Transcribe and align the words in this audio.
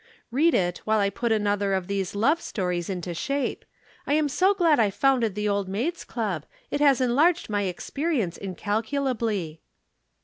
Read 0.31 0.55
it, 0.55 0.79
while 0.79 0.99
I 0.99 1.11
put 1.11 1.31
another 1.31 1.73
of 1.73 1.85
these 1.85 2.15
love 2.15 2.41
stories 2.41 2.89
into 2.89 3.13
shape. 3.13 3.63
I 4.07 4.15
am 4.15 4.29
so 4.29 4.55
glad 4.55 4.79
I 4.79 4.89
founded 4.89 5.35
the 5.35 5.47
Old 5.47 5.69
Maids' 5.69 6.03
Club. 6.03 6.43
It 6.71 6.81
has 6.81 7.01
enlarged 7.01 7.51
my 7.51 7.65
experience 7.65 8.35
incalculably." 8.35 9.61